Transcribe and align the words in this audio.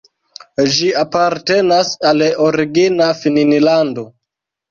Ĝi 0.75 0.87
apartenas 1.01 1.91
al 2.11 2.25
Origina 2.47 3.11
Finnlando. 3.19 4.09